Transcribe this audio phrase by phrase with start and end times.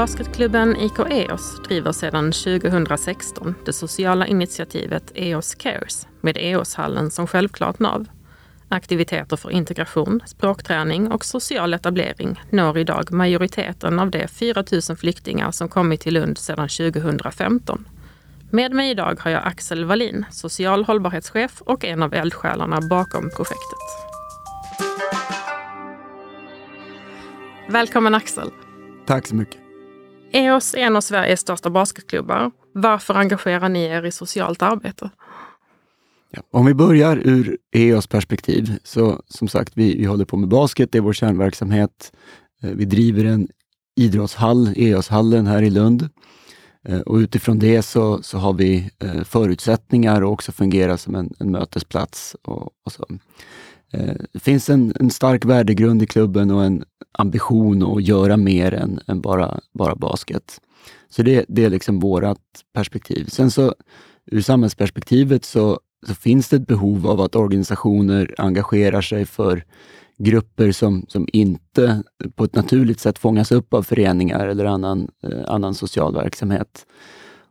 [0.00, 7.78] Basketklubben IK EOS driver sedan 2016 det sociala initiativet EOS Cares med EOS-hallen som självklart
[7.78, 8.06] nav.
[8.68, 15.50] Aktiviteter för integration, språkträning och social etablering når idag majoriteten av de 4 000 flyktingar
[15.50, 17.88] som kommit till Lund sedan 2015.
[18.50, 23.86] Med mig idag har jag Axel Wallin, social hållbarhetschef och en av eldsjälarna bakom projektet.
[27.68, 28.50] Välkommen Axel!
[29.06, 29.69] Tack så mycket!
[30.32, 32.50] EOS är en av Sveriges största basketklubbar.
[32.74, 35.10] Varför engagerar ni er i socialt arbete?
[36.30, 40.48] Ja, om vi börjar ur EOS perspektiv, så som sagt, vi, vi håller på med
[40.48, 42.12] basket, det är vår kärnverksamhet.
[42.62, 43.48] Eh, vi driver en
[43.96, 46.08] idrottshall, EOS-hallen här i Lund.
[46.88, 51.34] Eh, och utifrån det så, så har vi eh, förutsättningar att också fungera som en,
[51.38, 52.36] en mötesplats.
[52.42, 53.06] Och, och så.
[54.32, 59.00] Det finns en, en, stark värdegrund i klubben och en ambition att göra mer än,
[59.06, 60.60] än bara, bara basket.
[61.08, 62.38] Så det, det är liksom vårt
[62.74, 63.24] perspektiv.
[63.28, 63.74] Sen så
[64.26, 69.64] ur samhällsperspektivet så så finns det ett behov av att organisationer engagerar sig för
[70.18, 72.02] grupper som, som inte
[72.34, 76.86] på ett naturligt sätt fångas upp av föreningar eller annan, eh, annan social verksamhet.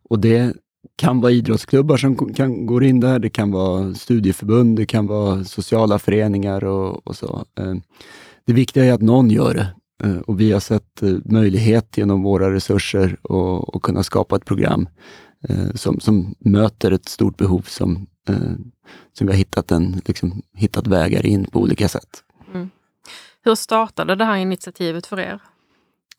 [0.10, 0.54] Och det
[0.96, 5.44] kan vara idrottsklubbar som kan gå in där, det kan vara studieförbund, det kan vara
[5.44, 7.46] sociala föreningar och, och så.
[7.60, 7.76] Eh,
[8.46, 9.68] det viktiga är att någon gör det
[10.04, 13.18] eh, och vi har sett eh, möjlighet genom våra resurser
[13.74, 14.90] att kunna skapa ett program
[15.76, 18.08] som, som möter ett stort behov som,
[19.14, 22.24] som vi har hittat, en, liksom, hittat vägar in på olika sätt.
[22.54, 22.70] Mm.
[23.44, 25.42] Hur startade det här initiativet för er?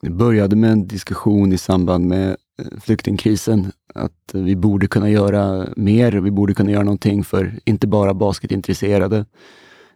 [0.02, 2.36] Det började med en diskussion i samband med
[2.80, 8.14] flyktingkrisen, att vi borde kunna göra mer, vi borde kunna göra någonting för inte bara
[8.14, 9.24] basketintresserade.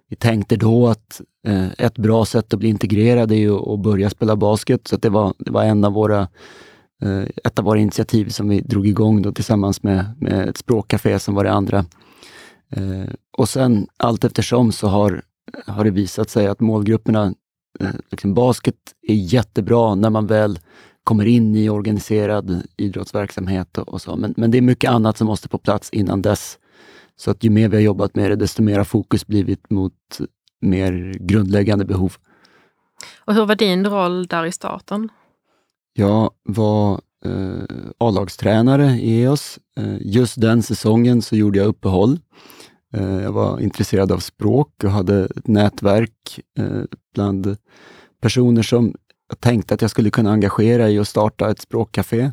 [0.08, 4.10] Vi tänkte då att eh, ett bra sätt att bli integrerad är ju att börja
[4.10, 6.28] spela basket, så det, var, det var en av våra
[7.02, 11.18] eh, ett av våra initiativ som vi drog igång då tillsammans med, med ett språkcafé
[11.18, 11.84] som var det andra.
[12.76, 15.22] Eh, och sen allt eftersom så har,
[15.66, 17.34] har det visat sig att målgrupperna,
[17.80, 18.74] eh, liksom basket
[19.08, 20.58] är jättebra när man väl
[21.04, 24.16] kommer in i organiserad idrottsverksamhet och, och så.
[24.16, 26.58] Men, men det är mycket annat som måste på plats innan dess.
[27.16, 29.92] Så att ju mer vi har jobbat med det, desto mer fokus blivit mot
[30.60, 32.16] mer grundläggande behov.
[33.16, 35.08] Och hur var din roll där i starten?
[35.92, 37.64] Jag var eh,
[37.98, 39.58] A-lagstränare i EOS.
[39.76, 42.18] Eh, just den säsongen så gjorde jag uppehåll.
[42.94, 46.82] Eh, jag var intresserad av språk och hade ett nätverk eh,
[47.14, 47.56] bland
[48.20, 48.94] personer som
[49.28, 52.30] jag tänkte att jag skulle kunna engagera i att starta ett språkcafé.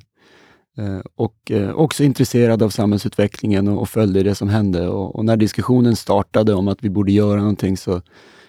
[0.77, 4.87] Eh, och eh, också intresserad av samhällsutvecklingen och, följde det som hände.
[4.87, 8.01] Och, när diskussionen startade om att vi borde göra någonting så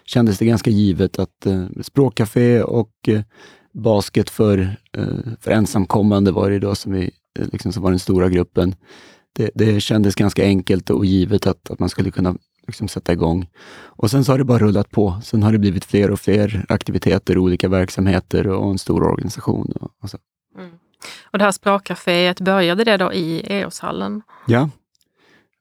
[0.05, 3.09] kändes det ganska givet att eh, språkcafé och
[3.75, 4.77] basket för,
[5.41, 7.11] för ensamkommande var det då som, vi,
[7.53, 8.75] liksom, som var den stora gruppen.
[9.33, 12.37] Det, det kändes ganska enkelt och givet att, att man skulle kunna
[12.67, 13.49] liksom sätta igång.
[13.85, 15.21] Och sen så har det bara rullat på.
[15.23, 19.73] Sen har det blivit fler och fler aktiviteter, olika verksamheter och en stor organisation.
[19.81, 20.19] Och, och så.
[20.59, 20.71] Mm.
[21.33, 24.23] Och det här språkcaféet, började det då i EOS-hallen?
[24.47, 24.71] Ja.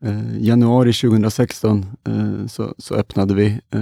[0.03, 3.59] Eh, januari 2016 eh, så, så öppnade vi.
[3.73, 3.81] Eh,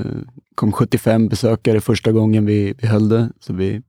[0.56, 3.30] kom 75 besökare första gången vi, vi höll det.
[3.40, 3.82] Så vi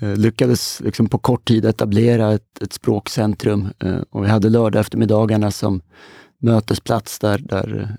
[0.00, 4.80] eh, lyckades liksom på kort tid etablera ett, ett språkcentrum eh, och vi hade lördag
[4.80, 5.80] eftermiddagarna som
[6.38, 7.96] mötesplats där, där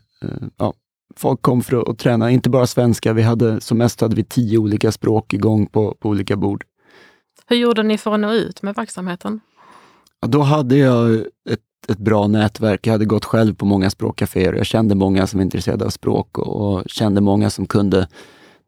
[0.58, 0.74] ja,
[1.16, 3.14] folk kom för att, att, träna, inte bara svenska.
[3.14, 6.64] Vi hade, som mest hade vi tio olika språk igång på, på olika bord.
[7.48, 9.40] Hur gjorde ni för att nå ut med verksamheten?
[10.22, 11.16] Ja, då hade jag
[11.50, 12.88] ett, ett bra nätverk.
[12.88, 14.54] Jag hade gått själv på många språkcaféer.
[14.54, 18.08] Jag kände många som var intresserade av språk och, och kände många som kunde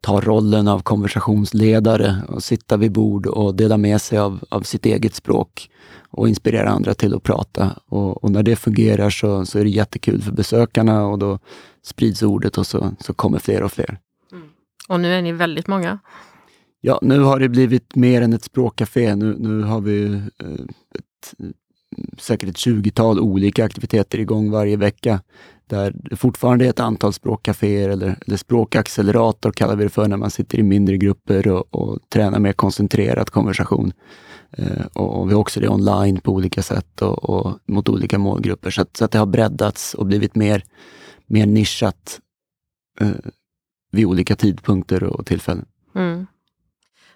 [0.01, 4.85] ta rollen av konversationsledare och sitta vid bord och dela med sig av, av sitt
[4.85, 5.69] eget språk
[6.09, 7.71] och inspirera andra till att prata.
[7.85, 11.39] Och, och när det fungerar så, så är det jättekul för besökarna och då
[11.83, 13.99] sprids ordet och så, så kommer fler och fler.
[14.31, 14.49] Mm.
[14.89, 15.99] Och nu är ni väldigt många.
[16.81, 19.15] Ja, nu har det blivit mer än ett språkcafé.
[19.15, 20.65] Nu, nu har vi eh,
[20.95, 21.33] ett,
[22.17, 25.21] säkert ett tjugotal olika aktiviteter igång varje vecka
[25.71, 30.17] där det fortfarande är ett antal språkcaféer eller, eller språkaccelerator kallar vi det för när
[30.17, 33.93] man sitter i mindre grupper och, och tränar mer koncentrerad konversation.
[34.51, 38.17] Eh, och, och, vi har också det online på olika sätt och, och mot olika
[38.17, 40.63] målgrupper så att, så att, det har breddats och blivit mer,
[41.27, 42.19] mer nischat
[42.99, 43.11] eh,
[43.91, 45.65] vid olika tidpunkter och tillfällen.
[45.95, 46.27] Mm.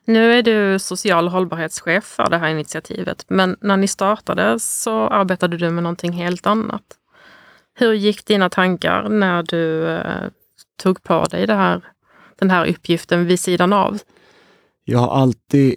[0.05, 5.57] Nu är du social hållbarhetschef för det här initiativet, men när ni startade så arbetade
[5.57, 6.83] du med någonting helt annat.
[7.77, 10.29] Hur gick dina tankar när du eh,
[10.83, 11.81] tog på dig det här,
[12.39, 13.99] den här uppgiften vid sidan av?
[14.83, 15.75] Jag har alltid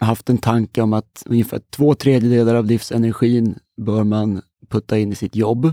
[0.00, 5.14] haft en tanke om att ungefär två tredjedelar av livsenergin bör man putta in i
[5.14, 5.72] sitt jobb.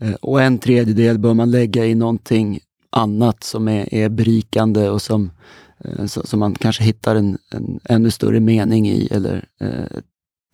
[0.00, 5.02] Eh, och en tredjedel bör man lägga i någonting annat som är, är berikande och
[5.02, 5.30] som,
[5.84, 10.06] eh, som man kanske hittar en, en ännu större mening i eller eh, ett,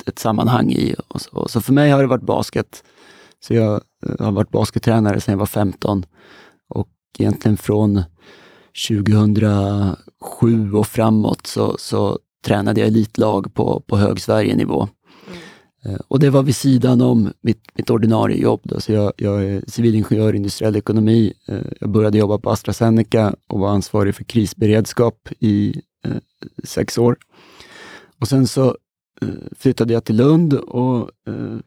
[0.07, 0.95] ett sammanhang i.
[1.09, 1.49] Och så.
[1.49, 2.85] så för mig har det varit basket.
[3.41, 3.81] Så jag
[4.19, 6.07] har varit baskettränare sedan jag var 15
[6.69, 6.89] och
[7.19, 8.03] egentligen från
[8.89, 14.89] 2007 och framåt så, så tränade jag elitlag på, på hög Sverigenivå.
[15.85, 16.01] Mm.
[16.09, 18.61] Och det var vid sidan om mitt, mitt ordinarie jobb.
[18.65, 18.81] Då.
[18.81, 21.33] Så jag, jag är civilingenjör i industriell ekonomi.
[21.49, 26.17] Eh, jag började jobba på AstraZeneca och var ansvarig för krisberedskap i eh,
[26.65, 27.17] sex år.
[28.21, 28.77] Och sen så
[29.23, 31.59] eh, flyttade jag till Lund och eh,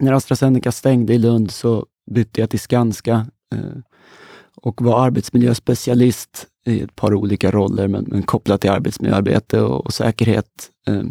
[0.00, 3.80] när AstraZeneca stängde i Lund så bytte jag till Skanska eh,
[4.56, 9.94] och var arbetsmiljöspecialist i ett par olika roller, men, men kopplat till arbetsmiljöarbete och, och
[9.94, 11.02] säkerhet eh,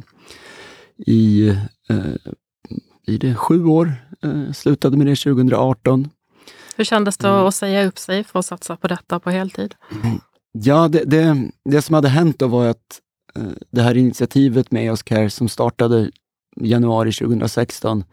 [0.98, 1.50] i,
[1.90, 2.16] eh,
[3.08, 3.94] i det sju år.
[4.22, 6.10] Eh, slutade med det 2018.
[6.76, 7.46] Hur kändes det mm.
[7.46, 9.76] att säga upp sig för att satsa på detta på heltid?
[10.52, 13.02] Ja, det, det, det som hade hänt då var att
[13.36, 16.12] eh, det här initiativet med EOS Care som startade
[16.62, 18.06] januari 2016 Eh,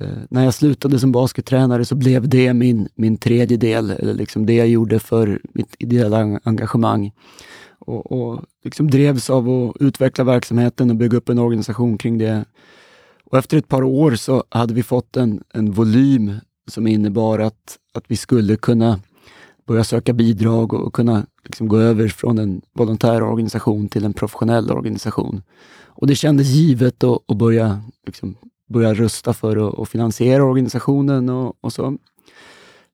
[0.00, 4.46] Eh, när jag slutade som baskettränare så blev det min, min tredje del, eller liksom
[4.46, 7.12] det jag gjorde för mitt ideella engagemang.
[7.78, 12.44] Och, och liksom drevs av att utveckla verksamheten och bygga upp en organisation kring det.
[13.24, 16.32] Och efter ett par år så hade vi fått en, en volym
[16.70, 19.00] som innebar att, att vi skulle kunna
[19.66, 24.70] börja söka bidrag och kunna liksom gå över från en volontär organisation till en professionell
[24.70, 25.42] organisation.
[25.86, 28.36] Och det kändes givet att, att börja liksom
[28.68, 31.98] börja rösta för att, finansiera organisationen och, och, så.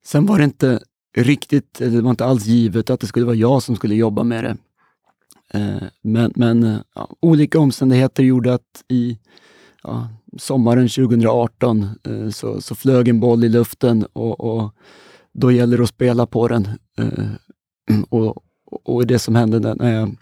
[0.05, 0.81] Sen var det inte
[1.17, 4.45] riktigt, det var inte alls givet att det skulle vara jag som skulle jobba med
[4.45, 4.57] det.
[5.55, 9.19] Eh, men, men ja, olika omständigheter gjorde att i
[9.83, 10.09] ja,
[10.39, 14.75] sommaren 2018 eh, så, så flög en boll i luften och, och
[15.33, 16.69] då gäller det att spela på den.
[16.99, 18.45] Eh, och,
[18.85, 20.17] och det som hände när jag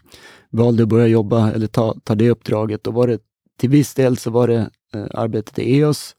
[0.50, 3.20] valde att börja jobba eller ta, ta det uppdraget, då var det
[3.58, 6.16] till viss del så var det eh, arbetet i EOS.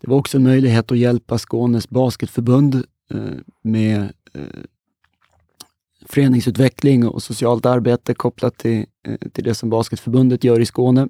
[0.00, 2.74] Det var också en möjlighet att hjälpa Skånes basketförbund
[3.10, 3.20] eh,
[3.62, 4.62] med eh,
[6.06, 11.08] föreningsutveckling och socialt arbete kopplat till, eh, till det som Basketförbundet gör i Skåne.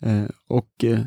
[0.00, 1.00] Eh, och eh,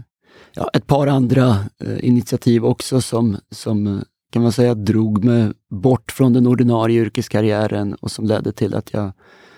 [0.53, 4.01] ja, ett par andra eh, initiativ också som, som eh,
[4.31, 8.93] kan man säga drog mig bort från den ordinarie yrkeskarriären och som ledde till att
[8.93, 9.11] jag,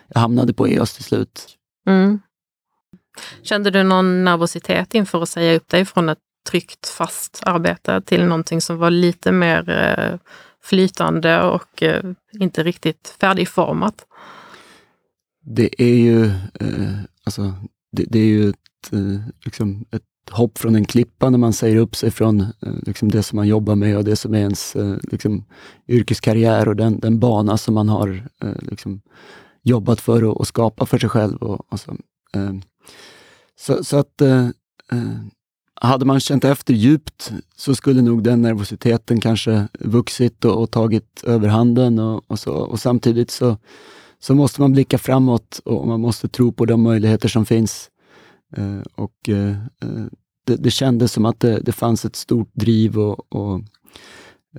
[0.08, 1.48] jag hamnade på EOS till slut.
[1.88, 2.20] Mm.
[3.44, 8.26] Kände du någon nervositet inför att säga upp dig från ett tryggt, fast arbete till
[8.26, 10.20] någonting som var lite mer eh,
[10.64, 12.04] flytande och eh,
[12.40, 14.06] inte riktigt färdigformat?
[15.46, 16.26] Det är ju,
[16.60, 17.54] eh, alltså,
[17.92, 18.92] det, det, är ju ett,
[19.46, 23.36] liksom ett hopp från en klippa när man säger upp sig från liksom det som
[23.36, 25.46] man jobbar med och det som är ens liksom,
[25.88, 28.24] yrkeskarriär och den, den bana som man har
[28.62, 29.02] liksom,
[29.64, 31.38] jobbat för att skapa för sig själv.
[31.38, 31.96] Och, och så.
[33.60, 34.48] Så, så att eh,
[34.92, 35.18] eh,
[35.82, 41.24] hade man känt efter djupt så skulle nog den nervositeten kanske vuxit och, och tagit
[41.24, 42.54] överhanden och, och, så.
[42.54, 43.58] och samtidigt så,
[44.20, 47.90] så måste man blicka framåt och man måste tro på de möjligheter som finns.
[48.58, 49.50] Eh, och eh,
[49.82, 50.06] eh
[50.48, 53.62] det, det kändes som att det, det fanns ett stort driv och, och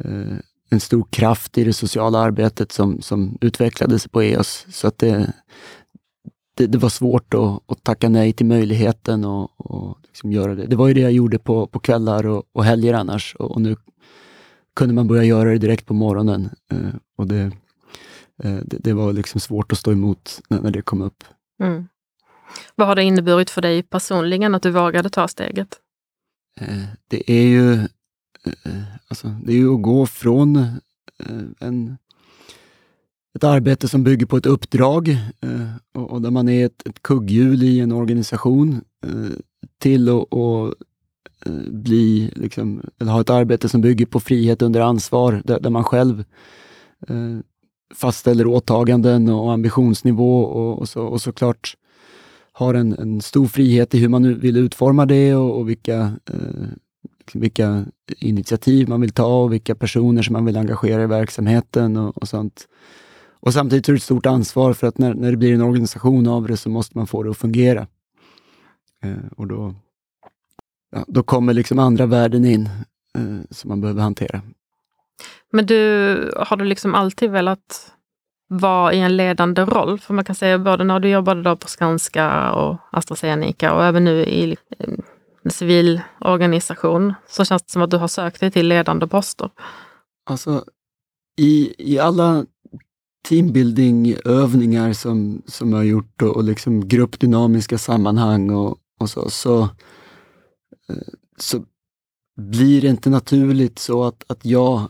[0.05, 0.39] eh,
[0.71, 4.67] en stor kraft i det sociala arbetet som, som utvecklades på EOS.
[4.71, 5.33] Så att det,
[6.59, 10.67] det, det, var svårt att, att, tacka nej till möjligheten och, och liksom göra det.
[10.67, 13.61] Det var ju det jag gjorde på, på kvällar och, och helger annars och, och,
[13.61, 13.77] nu
[14.77, 16.51] kunde man börja göra det direkt på morgonen.
[16.73, 17.53] Eh, och det,
[18.43, 21.25] eh, det, det, var liksom svårt att stå emot när, när det kom upp.
[21.63, 21.89] Mm.
[22.75, 25.79] Vad har det inneburit för dig personligen att du vågade ta steget?
[26.61, 31.99] Eh, det är ju eh, alltså, det är ju att gå från eh, en
[33.35, 35.09] ett arbete som bygger på ett uppdrag
[35.41, 39.39] eh, och, och, där man är ett, ett kugghjul i en organisation eh,
[39.79, 40.33] till att
[41.47, 45.71] eh, bli, liksom, eller ha ett arbete som bygger på frihet under ansvar, där, där
[45.71, 46.25] man själv
[47.09, 47.39] eh,
[47.95, 51.77] fastställer åtaganden och ambitionsnivå och, och, så, och såklart
[52.53, 56.69] har en, en stor frihet i hur man vill utforma det och, och vilka, eh,
[57.33, 57.85] vilka
[58.19, 62.29] initiativ man vill ta och vilka personer som man vill engagera i verksamheten och, och
[62.29, 62.69] sånt.
[63.41, 66.29] Och samtidigt är det ett stort ansvar för att när, när det blir en organisation
[66.29, 67.87] av det så måste man få det att fungera.
[69.03, 69.75] Eh, och då,
[70.91, 72.69] ja, då kommer liksom andra värden in
[73.19, 74.43] eh, som man behöver hantera.
[75.53, 77.93] Men du, har du liksom alltid velat
[78.49, 79.99] vara i en ledande roll?
[79.99, 84.05] För man kan säga både när du jobbade då på Skanska och AstraZeneca och även
[84.05, 84.57] nu i
[85.43, 89.51] en civil organisation så känns det som att du har sökt dig till ledande poster.
[90.31, 90.65] Alltså,
[91.39, 92.45] i, i alla
[93.29, 99.63] teambuilding-övningar som, som jag har gjort och, och liksom gruppdynamiska sammanhang och, och så, så,
[100.89, 101.65] eh, så
[102.41, 104.89] blir det inte naturligt så att, att jag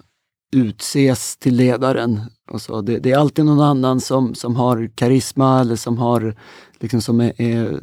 [0.53, 2.21] utses till ledaren.
[2.51, 2.81] Och så.
[2.81, 6.35] Det, det, är alltid någon annan som, som har karisma eller som, har,
[6.81, 7.81] liksom, som är, är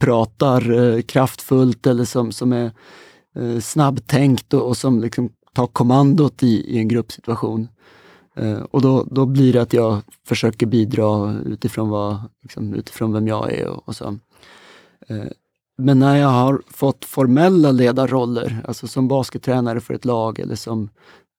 [0.00, 2.72] pratar eh, kraftfullt eller som, som är
[3.36, 7.68] eh, snabbtänkt och, och som liksom tar kommandot i, i en gruppsituation.
[8.34, 13.28] Eh, och då, då blir det att jag försöker bidra utifrån, vad, liksom, utifrån vem
[13.28, 14.18] jag är och, och så.
[15.08, 15.26] Eh,
[15.78, 20.88] men när jag har fått formella ledarroller, alltså som baskettränare för ett lag eller som,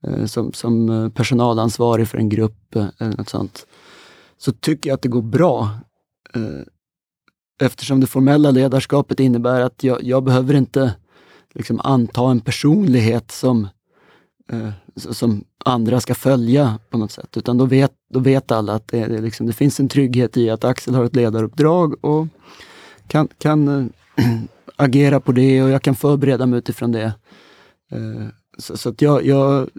[0.08, 3.68] eh, som, som eh, personalansvarig för en grupp eh, eller något sånt,
[4.38, 5.70] så tycker jag att det går bra.
[6.36, 6.62] Eh,
[7.62, 10.94] eftersom det formella ledarskapet innebär att jag, jag behöver inte
[11.54, 13.68] liksom anta en personlighet som,
[14.96, 17.38] som andra ska följa på något sätt.
[17.38, 20.50] Utan då vet, då vet alla att det, det, liksom, det finns en trygghet i
[20.50, 22.28] att Axel har ett ledaruppdrag och
[23.08, 23.90] kan, kan
[24.76, 27.14] agera på det och jag kan förbereda mig utifrån det.
[27.92, 29.70] Eh, så, så, att jag, jag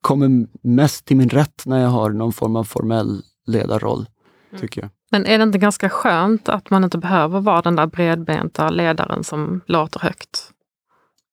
[0.00, 4.06] kommer mest till min rätt när jag har någon form av formell ledarroll,
[4.50, 4.60] mm.
[4.60, 4.90] tycker jag.
[5.10, 9.24] Men är det inte ganska skönt att man inte behöver vara den där bredbenta ledaren
[9.24, 10.50] som låter högt?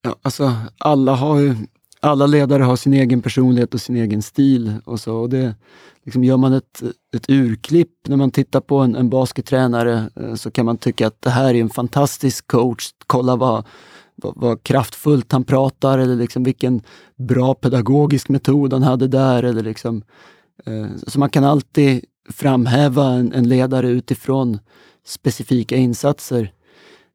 [0.02, 1.56] Ja, alltså alla har ju,
[2.02, 5.16] alla ledare har sin egen personlighet och sin egen stil och så.
[5.16, 5.56] Och det,
[6.04, 6.84] liksom gör man ett,
[7.16, 11.22] ett urklipp när man tittar på en, en baskettränare eh, så kan man tycka att
[11.22, 12.90] det här är en fantastisk coach.
[13.08, 13.66] Kolla vad,
[14.16, 16.82] vad, vad kraftfullt han pratar eller liksom vilken
[17.18, 19.44] bra pedagogisk metod han hade där.
[19.44, 20.04] Eller liksom,
[20.66, 24.60] eh, så man kan alltid framhäva en, en ledare utifrån
[25.06, 26.54] specifika insatser.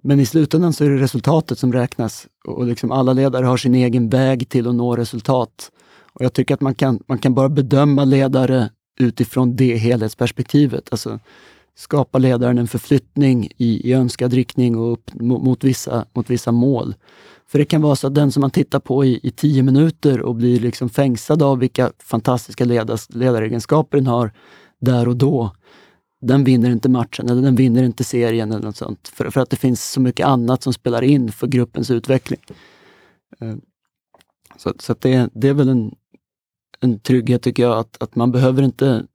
[0.07, 3.75] Men i slutändan så är det resultatet som räknas och liksom alla ledare har sin
[3.75, 5.71] egen väg till att nå resultat.
[6.13, 10.89] Och Jag tycker att man kan, man kan bara bedöma ledare utifrån det helhetsperspektivet.
[10.91, 11.21] Alltså,
[11.77, 16.53] skapa ledaren en förflyttning i, i önskad riktning och upp mot, mot, vissa, mot vissa
[16.53, 16.95] mål.
[17.49, 20.21] För det kan vara så att den som man tittar på i, i tio minuter
[20.21, 24.33] och blir liksom fängslad av vilka fantastiska ledars, ledaregenskaper den har
[24.81, 25.51] där och då,
[26.27, 29.09] den vinner inte matchen eller den vinner inte serien eller något sånt.
[29.09, 32.41] För, för att det finns så mycket annat som spelar in för gruppens utveckling.
[33.41, 33.55] Eh,
[34.57, 35.95] så, så det, det är väl en,
[36.81, 39.07] en trygghet tycker jag, att, att man behöver inte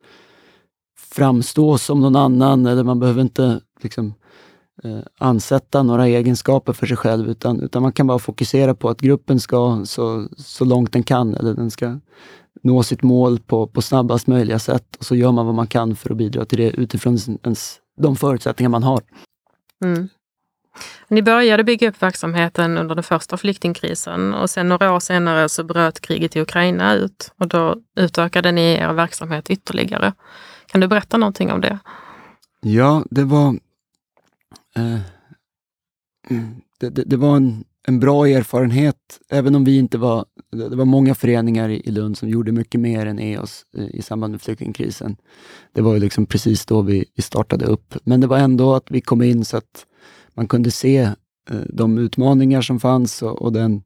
[0.98, 4.13] framstå som någon annan eller man behöver inte liksom,
[5.18, 9.40] ansätta några egenskaper för sig själv utan, utan man kan bara fokusera på att gruppen
[9.40, 12.00] ska så, så långt den kan eller den ska
[12.63, 15.96] nå sitt mål på, på snabbast möjliga sätt och så gör man vad man kan
[15.96, 19.01] för att bidra till det utifrån ens, de förutsättningar man har.
[19.84, 20.10] Mm.
[21.08, 25.63] Ni började bygga upp verksamheten under den första flyktingkrisen och sen några år senare så
[25.63, 30.13] bröt kriget i Ukraina ut och då utökade ni er verksamhet ytterligare.
[30.66, 31.80] Kan du berätta någonting om det?
[32.62, 33.56] Ja, det var,
[34.75, 35.00] eh,
[36.30, 36.56] mm.
[36.80, 40.25] det, det, det, var en, en bra erfarenhet, även om vi inte var...
[40.51, 43.88] Det var många föreningar i, i Lund som gjorde mycket mer än EOS i, eh,
[43.96, 45.18] i samband med flyktingkrisen.
[45.74, 48.92] Det var ju liksom precis då vi, vi startade upp, men det var ändå att
[48.92, 49.86] vi kom in så att
[50.34, 50.98] man kunde se
[51.50, 53.84] eh, de utmaningar som fanns och, och den,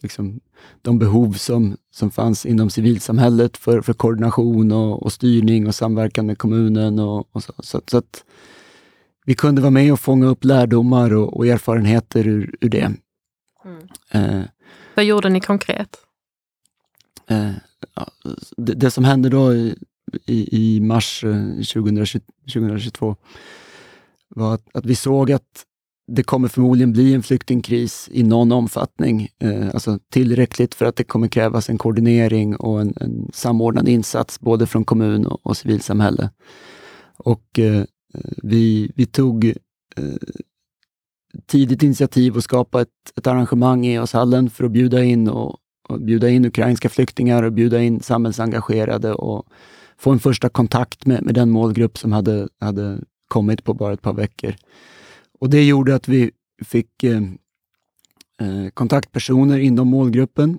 [0.00, 0.40] liksom,
[0.82, 6.26] de behov som, som fanns inom civilsamhället för, för koordination och, och styrning och samverkan
[6.26, 6.98] med kommunen.
[6.98, 8.24] Och, och så, så, så, att
[9.24, 12.92] vi kunde vara med och fånga upp lärdomar och, och erfarenheter ur, ur det.
[13.64, 13.88] Mm.
[14.10, 14.44] Eh,
[14.94, 15.96] Vad gjorde ni konkret?
[17.26, 17.50] Eh,
[18.56, 19.76] det, det, som hände då i,
[20.26, 22.20] i, i mars 2020, eh,
[22.52, 23.16] 2022
[24.28, 25.64] var att, att vi såg att
[26.06, 29.28] det kommer förmodligen bli en flyktingkris i någon omfattning.
[29.38, 34.40] Eh, alltså tillräckligt för att det kommer krävas en koordinering och en, en samordnad insats
[34.40, 36.30] både från kommun och, och civilsamhälle.
[37.16, 39.44] Och eh, Eh, vi, vi tog
[39.96, 40.04] eh,
[41.46, 45.56] tidigt initiativ att skapa ett, ett arrangemang i Åshallen för att bjuda in, och,
[45.88, 49.46] och, bjuda in ukrainska flyktingar och bjuda in samhällsengagerade och
[49.98, 54.02] få en första kontakt med, med den målgrupp som hade, hade kommit på bara ett
[54.02, 54.54] par veckor.
[55.40, 56.30] Och det gjorde att vi
[56.64, 57.22] fick eh,
[58.40, 60.58] eh, kontaktpersoner inom målgruppen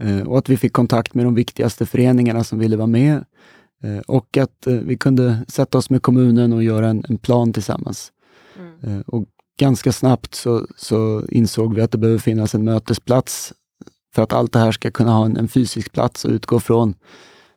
[0.00, 3.24] eh, och att vi fick kontakt med de viktigaste föreningarna som ville vara med
[4.06, 8.12] och att eh, vi kunde sätta oss med kommunen och göra en, en plan tillsammans.
[8.58, 8.98] Mm.
[8.98, 9.24] Eh, och
[9.60, 13.52] ganska snabbt så, så, insåg vi att det behöver finnas en mötesplats
[14.14, 16.94] för att allt det här ska kunna ha en, en fysisk plats och utgå från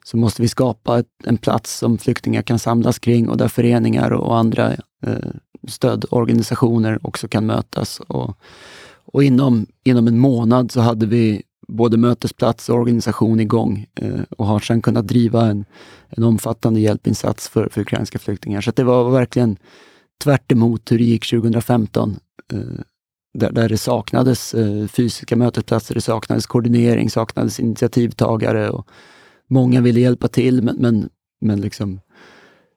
[0.06, 4.12] så måste vi skapa ett, en plats som flyktingar kan samlas kring och där föreningar
[4.12, 4.72] och andra
[5.06, 5.32] eh,
[5.68, 8.00] stödorganisationer också kan mötas.
[8.00, 8.38] Och,
[9.06, 14.46] och inom, inom en månad så hade vi både mötesplats och organisation igång eh, och
[14.46, 15.66] har sedan kunnat driva en,
[16.10, 18.62] en omfattande hjälpinsats för, för ukrainska flyktingar.
[18.62, 19.58] Så det var verkligen
[20.24, 22.20] tvärt hur det gick 2015.
[22.54, 22.60] Eh,
[23.34, 28.88] där, där det saknades eh, fysiska mötesplatser, det saknades koordinering, saknades initiativtagare och
[29.48, 31.10] många ville hjälpa till men, men,
[31.42, 32.00] men liksom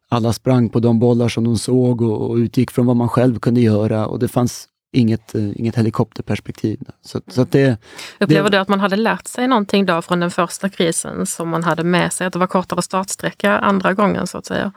[0.09, 3.38] alla sprang på de bollar som de såg och, och utgick från vad man själv
[3.38, 6.80] kunde göra och det fanns inget, uh, inget helikopterperspektiv.
[7.02, 7.78] Så, så att det,
[8.21, 11.49] Upplever det, du att man hade lärt sig någonting då från den första krisen som
[11.49, 12.26] man hade med sig?
[12.26, 14.73] Att det var kortare startsträcka andra gången så att säga?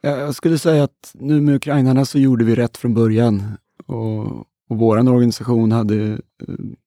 [0.00, 3.56] Jag skulle säga att nu med ukrainarna så gjorde vi rätt från början.
[3.86, 4.26] Och,
[4.68, 6.18] och vår organisation hade uh,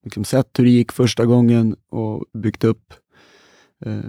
[0.04, 2.94] liksom sett hur det gick första gången och byggt upp
[3.86, 4.00] uh,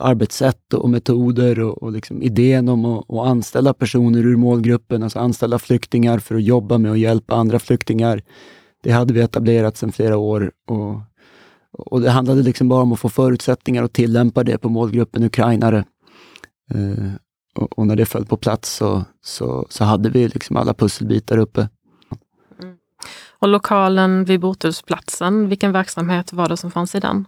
[0.00, 5.18] arbetssätt och metoder och, och liksom idén om att, att, anställa personer ur målgruppen, alltså
[5.18, 8.22] anställa flyktingar för att jobba med att hjälpa andra flyktingar.
[8.82, 11.00] Det hade vi etablerat sedan flera år och,
[11.72, 15.84] och det handlade liksom bara om att få förutsättningar att tillämpa det på målgruppen ukrainare.
[16.74, 17.12] Eh,
[17.54, 21.38] och, och, när det föll på plats så, så, så hade vi liksom alla pusselbitar
[21.38, 21.68] uppe.
[22.62, 22.76] Mm.
[23.38, 27.24] Och lokalen vid Botusplatsen, vilken verksamhet var det som fanns i den?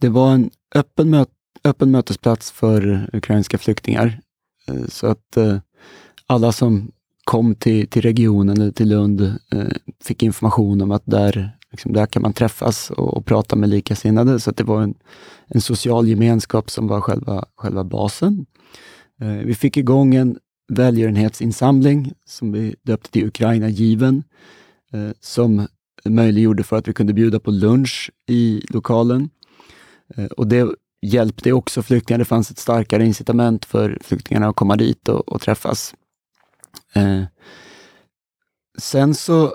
[0.00, 1.32] Det var en öppen möte
[1.64, 4.20] öppen mötesplats för ukrainska flyktingar.
[4.68, 5.56] Eh, så att eh,
[6.26, 6.92] alla som
[7.24, 9.68] kom till, till regionen eller till Lund eh,
[10.04, 14.40] fick information om att där, liksom, där kan man träffas och, och prata med likasinnade.
[14.40, 14.94] Så att det var en,
[15.46, 18.46] en social gemenskap som var själva, själva basen.
[19.44, 20.38] Vi fick igång en
[20.68, 24.24] välgörenhetsinsamling som vi döpte till Ukraina-given,
[25.20, 25.66] som
[26.04, 29.30] möjliggjorde för att vi kunde bjuda på lunch i lokalen.
[30.36, 32.18] Och det hjälpte också flyktingar.
[32.18, 35.94] Det fanns ett starkare incitament för flyktingarna att komma dit och, och träffas.
[36.94, 37.22] Eh,
[38.78, 39.54] sen så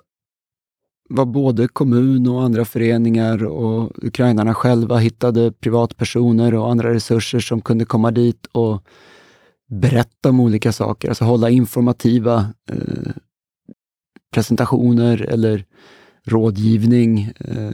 [1.10, 7.62] var både kommun och andra föreningar och ukrainarna själva hittade privatpersoner och andra resurser som
[7.62, 8.84] kunde komma dit och
[9.70, 13.12] berätta om olika saker, alltså hålla informativa eh,
[14.34, 15.66] presentationer eller
[16.26, 17.72] rådgivning, eh,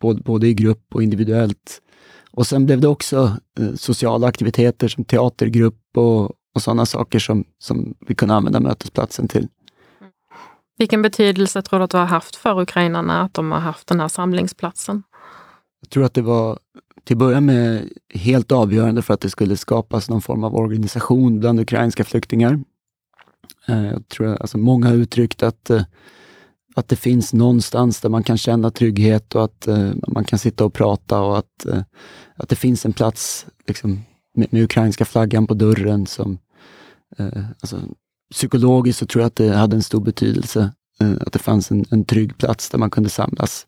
[0.00, 1.82] både, både i grupp och individuellt.
[2.32, 7.44] Och sen blev det också eh, sociala aktiviteter som teatergrupp och, och sådana saker som,
[7.58, 9.48] som vi kunde använda mötesplatsen till.
[10.78, 14.00] Vilken betydelse tror du att det har haft för ukrainarna att de har haft den
[14.00, 15.02] här samlingsplatsen?
[15.80, 16.58] Jag tror att det var
[17.04, 21.40] till att börja med helt avgörande för att det skulle skapas någon form av organisation
[21.40, 22.60] bland ukrainska flyktingar.
[23.68, 25.82] Eh, jag tror att, alltså många har uttryckt att eh,
[26.74, 30.64] att det finns någonstans där man kan känna trygghet och att uh, man kan sitta
[30.64, 31.82] och prata och att, uh,
[32.34, 34.02] att det finns en plats liksom,
[34.34, 36.06] med, med ukrainska flaggan på dörren.
[36.06, 36.38] som
[37.20, 37.80] uh, alltså,
[38.32, 40.72] Psykologiskt så tror jag att det hade en stor betydelse,
[41.20, 43.66] att det fanns en, en trygg plats där man kunde samlas.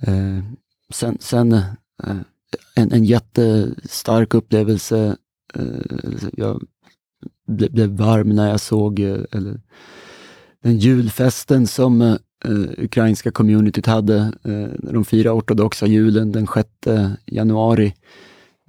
[0.00, 0.56] Mm.
[0.94, 1.62] sen sen
[2.74, 5.16] en, en jättestark upplevelse,
[6.32, 6.62] jag
[7.46, 9.60] blev, blev varm när jag såg eller,
[10.62, 16.68] den julfesten som eh, eh, ukrainska communityt hade, eh, de fyra ortodoxa julen den 6
[17.26, 17.94] januari,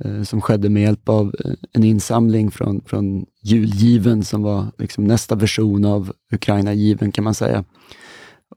[0.04, 5.04] eh, som skedde med hjälp av eh, en insamling från, från julgiven som var liksom
[5.04, 7.64] nästa version av Ukraina-given kan man säga.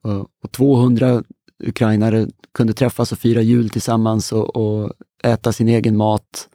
[0.03, 1.23] Och, och 200
[1.65, 4.93] ukrainare kunde träffas och fira jul tillsammans och, och
[5.25, 6.49] äta sin egen mat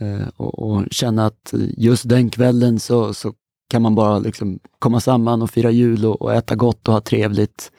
[0.00, 3.32] eh, och, och, känna att just den kvällen så, så
[3.68, 7.00] kan man bara liksom komma samman och fira jul och, och, äta gott och ha
[7.00, 7.72] trevligt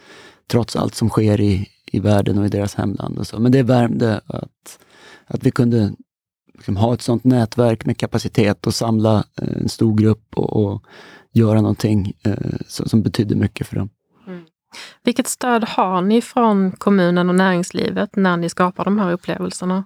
[0.47, 3.17] trots allt som sker i, i världen och i deras hemland.
[3.17, 3.39] Och så.
[3.39, 4.79] Men det värmde att,
[5.25, 5.91] att vi kunde
[6.53, 10.83] liksom ha ett sånt nätverk med kapacitet och samla eh, en stor grupp och, och
[11.31, 12.33] göra någonting eh,
[12.67, 13.89] som, som betydde mycket för dem.
[14.27, 14.45] Mm.
[15.03, 19.83] Vilket stöd har ni från kommunen och näringslivet när ni skapar de här upplevelserna?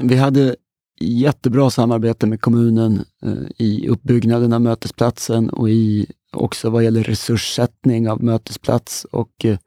[0.00, 0.56] Vi hade
[1.00, 8.08] jättebra samarbete med kommunen eh, i uppbyggnaden av mötesplatsen och i också vad gäller resurssättning
[8.08, 9.58] av mötesplats och eh,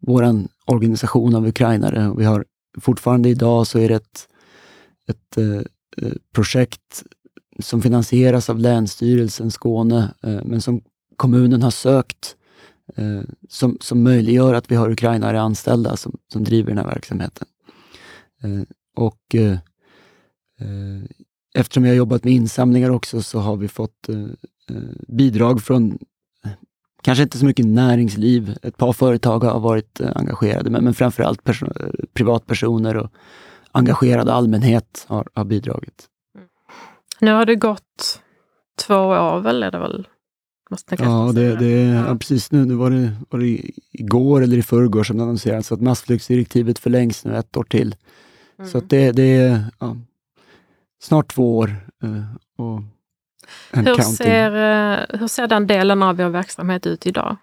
[0.00, 2.14] vår organisation av ukrainare.
[2.16, 2.44] Vi har
[2.80, 4.28] fortfarande idag så är det ett,
[5.08, 5.62] ett eh,
[6.06, 7.02] eh, projekt
[7.58, 10.80] som finansieras av Länsstyrelsen Skåne, eh, men som
[11.16, 12.36] kommunen har sökt
[12.96, 17.46] eh, som, som möjliggör att vi har ukrainare anställda som, som driver den här verksamheten.
[18.42, 18.62] Eh,
[18.96, 19.58] och Eh,
[21.54, 24.16] eftersom jag har jobbat med insamlingar också så har vi fått eh,
[24.70, 25.98] eh, bidrag från
[27.02, 28.58] kanske inte så mycket näringsliv.
[28.62, 31.40] Ett par företag har varit engagerade, men, men framförallt
[32.14, 33.10] privatpersoner och
[33.72, 36.06] engagerad allmänhet har, har bidragit.
[37.20, 38.20] Nu har det gått
[38.86, 40.08] två år väl, är det väl?
[40.70, 42.16] Måste ja, det, det, ja.
[42.16, 43.60] precis nu, nu var det, var det
[43.92, 47.96] igår eller i förrgår som det annonserades att massflyktsdirektivet förlängs nu ett år till.
[48.58, 48.70] Mm.
[48.70, 49.96] Så det, det ja,
[51.00, 51.76] snart två år.
[52.04, 52.82] Uh, och
[53.72, 57.36] hur, ser, uh, hur ser den delen av er verksamhet ut idag?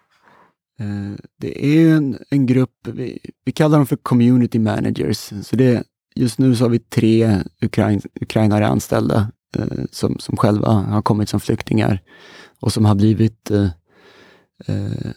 [0.82, 5.32] Uh, det är en, en grupp, vi, vi kallar dem för community managers.
[5.44, 5.84] Så det,
[6.16, 9.32] just nu så har vi tre Ukrain, ukrainare anställda
[9.92, 12.02] som, som själva har kommit som flyktingar
[12.60, 13.70] och som har blivit eh,
[14.66, 15.12] eh,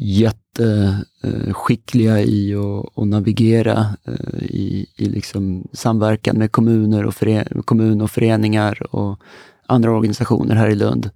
[0.00, 8.10] jätteskickliga i att navigera eh, i, i liksom samverkan med kommuner och, före, kommun och
[8.10, 9.20] föreningar och
[9.66, 11.10] andra organisationer här i Lund.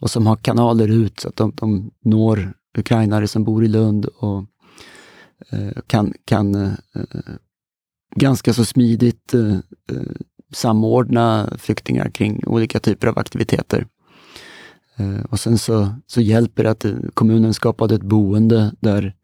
[0.00, 4.04] Och som har kanaler ut så att de, de når ukrainare som bor i Lund
[4.04, 4.44] och
[5.50, 6.72] eh, kan, kan eh,
[8.16, 9.34] ganska så smidigt
[10.52, 13.86] samordna flyktingar kring olika typer av aktiviteter.
[14.96, 19.14] Eh, och sen så, så hjälper det att kommunen skapade ett boende där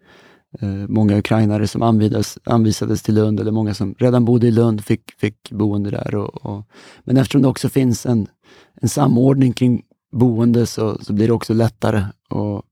[0.61, 4.85] eh, många ukrainare som anvisades, anvisades till Lund, eller många som redan bodde i Lund,
[4.85, 6.15] fick, fick boende där.
[6.15, 6.67] Och, och,
[7.05, 8.27] men eftersom det också finns en,
[8.75, 12.65] en samordning kring boende så, så blir det också lättare att,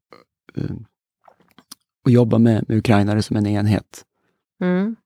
[0.56, 0.76] eh,
[2.06, 4.04] att jobba med, med ukrainare som en enhet.
[4.62, 4.96] Mm.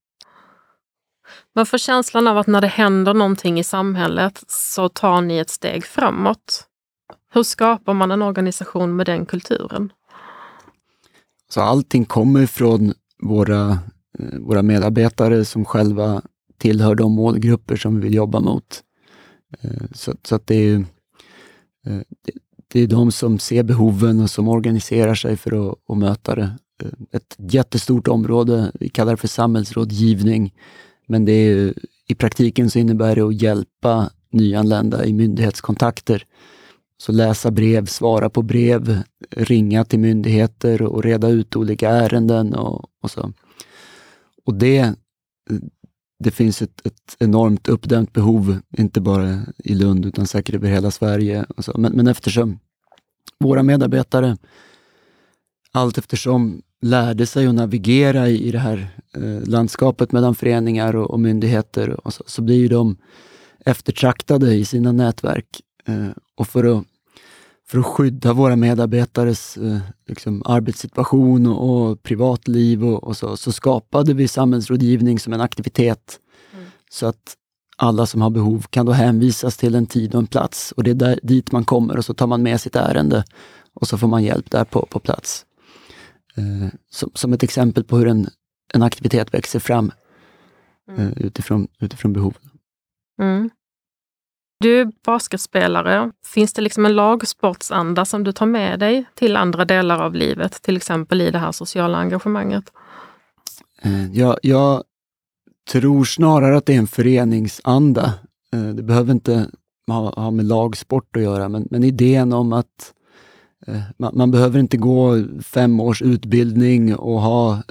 [1.55, 5.50] Man får känslan av att när det händer någonting i samhället så tar ni ett
[5.50, 6.68] steg framåt.
[7.34, 9.92] Hur skapar man en organisation med den kulturen?
[11.48, 12.92] Så allting kommer från
[13.22, 13.70] våra,
[14.18, 16.22] eh, våra medarbetare som själva
[16.58, 18.82] tillhör de målgrupper som vi vill jobba mot.
[19.60, 20.74] Eh, så, så att det är,
[21.86, 22.00] eh,
[22.68, 26.50] det är de som ser behoven och som organiserar sig för att, att möta det.
[27.12, 30.54] Ett jättestort område, vi kallar det för samhällsrådgivning,
[31.06, 31.74] men det är,
[32.08, 36.26] i praktiken så innebär det att hjälpa nyanlända i myndighetskontakter
[37.02, 42.84] så läsa brev, svara på brev, ringa till myndigheter och reda ut olika ärenden och,
[43.02, 43.32] och så.
[44.44, 44.94] Och det,
[46.18, 50.90] det finns ett, ett, enormt uppdämt behov, inte bara i Lund utan säkert över hela
[50.90, 51.44] Sverige.
[51.56, 51.72] Och så.
[51.78, 52.58] Men, men eftersom
[53.38, 54.36] våra medarbetare
[55.72, 61.10] allt eftersom lärde sig att navigera i, i det här eh, landskapet mellan föreningar och,
[61.10, 62.96] och myndigheter och så, så blir de
[63.64, 65.60] eftertraktade i sina nätverk.
[65.84, 66.84] Eh, och för att
[67.72, 73.52] för att skydda våra medarbetares eh, liksom, arbetssituation och, och privatliv och, och, så, så
[73.52, 76.20] skapade vi samhällsrådgivning som en aktivitet.
[76.52, 76.64] Mm.
[76.90, 77.37] Så att
[77.76, 80.90] alla som har behov kan då hänvisas till en tid och en plats och det
[80.90, 83.24] är där, dit man kommer och så tar man med sitt ärende
[83.74, 85.46] och så får man hjälp där på, på plats.
[86.37, 88.28] Eh, som, som, ett exempel på hur en,
[88.74, 89.92] en aktivitet växer fram
[90.88, 91.00] mm.
[91.00, 92.50] eh, utifrån, utifrån behoven.
[93.20, 93.50] Mm.
[94.62, 96.11] Du är basketspelare.
[96.27, 100.62] Finns det liksom en lagsportsanda som du tar med dig till andra delar av livet,
[100.62, 102.64] till exempel i det här sociala engagemanget?
[103.83, 104.83] Eh, jag, jag
[105.72, 108.14] tror snarare att det är en föreningsanda.
[108.53, 109.51] Eh, det behöver inte
[109.87, 112.92] ha, ha med lagsport att göra, men, men idén om att
[113.66, 117.62] eh, man, man, behöver inte gå fem års utbildning och ha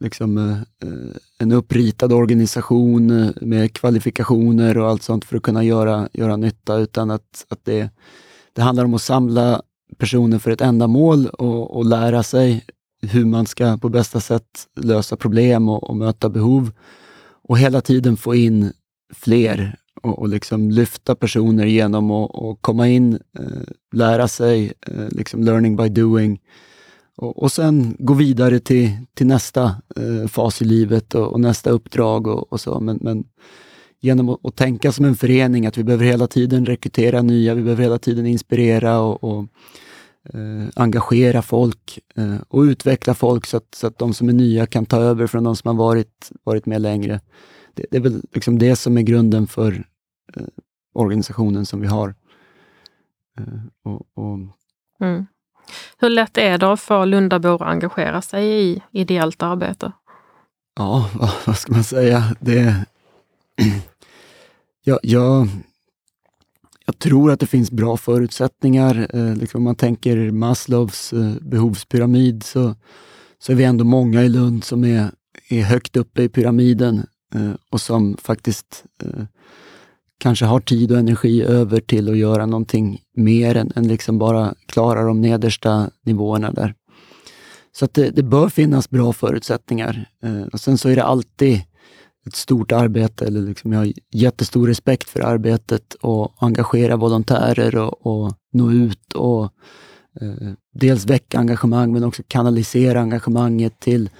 [0.00, 5.64] liksom, eh, eh, en uppritad organisation eh, med kvalifikationer och allt sånt för att kunna
[5.64, 7.90] göra, göra nytta, utan att, att det,
[8.52, 9.62] det handlar om att samla
[9.98, 12.64] personer för ett ändamål och, och lära sig
[13.02, 16.70] hur man ska på bästa sätt lösa problem och, och möta behov.
[17.48, 18.72] Och hela tiden få in
[19.14, 25.42] fler och, och liksom lyfta personer genom att komma in, eh, lära sig, eh, liksom
[25.42, 26.40] learning by doing
[27.16, 29.64] och, och sen gå vidare till, till nästa
[29.96, 32.80] eh, fas i livet och, och nästa uppdrag och, och, så.
[32.80, 33.24] Men, men
[34.00, 37.62] genom att, att, tänka som en förening, att vi behöver hela tiden rekrytera nya, vi
[37.62, 39.46] behöver hela tiden inspirera och, och
[40.34, 44.66] eh, engagera folk eh, och utveckla folk så att, så att de som är nya
[44.66, 47.20] kan ta över från de som har varit, varit med längre.
[47.74, 49.72] Det, det är väl liksom det som är grunden för
[50.36, 50.46] eh,
[50.94, 52.14] organisationen som vi har.
[53.38, 54.38] Eh, och,
[55.00, 55.26] mm.
[55.98, 59.92] Hur lätt är det för Lundabor att engagera sig i ideellt arbete?
[60.76, 62.36] Ja, vad, vad ska man säga?
[62.40, 62.84] Det,
[64.84, 65.48] ja, jag,
[66.86, 69.06] jag tror att det finns bra förutsättningar.
[69.12, 72.74] Eh, liksom om man tänker Maslows eh, behovspyramid så,
[73.38, 75.10] så är vi ändå många i Lund som är,
[75.48, 79.24] är högt uppe i pyramiden eh, och som faktiskt eh,
[80.18, 84.54] kanske har tid och energi över till att göra någonting mer än, än liksom bara
[84.66, 86.74] klara de nedersta nivåerna där.
[87.72, 90.08] Så att det, det bör finnas bra förutsättningar.
[90.22, 91.62] Eh, och sen så är det alltid
[92.26, 98.06] ett stort arbete, eller liksom jag har jättestor respekt för arbetet och engagera volontärer och,
[98.06, 99.44] och nå ut och
[100.20, 104.10] eh, dels väcka engagemang men också kanalisera engagemanget till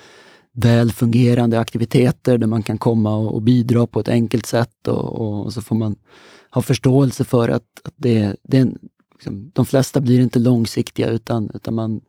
[0.56, 5.44] väl fungerande aktiviteter där man kan komma och, och bidra på ett enkelt sätt och,
[5.44, 5.96] och, så får man
[6.50, 8.78] ha förståelse för att, att det, det är en,
[9.14, 12.00] liksom, de flesta blir inte långsiktiga utan, utan man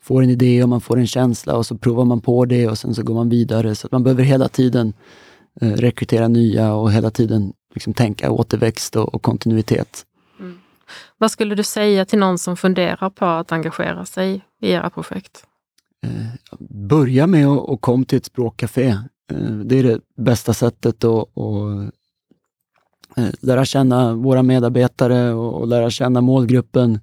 [0.00, 2.78] får en idé och man får en känsla och så provar man på det och
[2.78, 3.74] sen så går man vidare.
[3.74, 4.92] Så man behöver hela tiden
[5.60, 10.04] eh, rekrytera nya och hela tiden liksom, tänka återväxt och, och kontinuitet.
[10.40, 10.58] Mm.
[11.18, 15.46] Vad skulle du säga till någon som funderar på att engagera sig i era projekt?
[16.04, 18.88] Eh, börja med att och kom till ett språkcafé.
[19.32, 21.92] Eh, det är det bästa sättet att, att
[23.16, 27.00] eh, lära känna våra medarbetare och, och lära känna målgruppen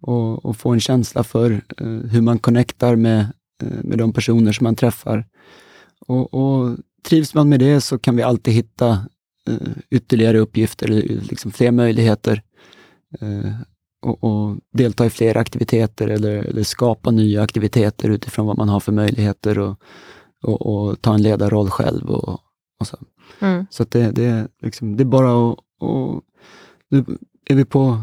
[0.00, 3.20] och, och, få en känsla för eh, hur man connectar med,
[3.62, 5.26] eh, med de personer som man träffar.
[6.06, 8.90] Och, och, Trivs man med det så kan vi alltid hitta
[9.48, 10.88] eh, ytterligare uppgifter,
[11.28, 12.42] liksom fler möjligheter
[13.20, 13.54] eh,
[14.04, 18.80] och, och, delta i fler aktiviteter eller, eller, skapa nya aktiviteter utifrån vad man har
[18.80, 19.76] för möjligheter och,
[20.42, 22.10] och, och ta en ledarroll själv.
[22.10, 22.40] Och,
[22.80, 22.96] och så
[23.40, 23.66] mm.
[23.70, 25.58] så det, det, liksom, det är bara att...
[26.90, 27.04] Nu
[27.44, 28.00] är vi på,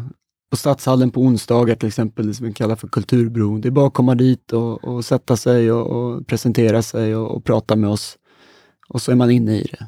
[0.50, 3.58] på Stadshallen på onsdagar till exempel, som vi kallar för Kulturbro.
[3.58, 7.36] Det är bara att komma dit och, och sätta sig och, och presentera sig och,
[7.36, 8.18] och, prata med oss.
[8.88, 9.86] Och så är man inne i det.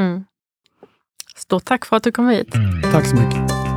[0.00, 0.24] Mm.
[1.36, 2.52] Stort tack för att du kom hit.
[2.92, 3.67] Tack så mycket.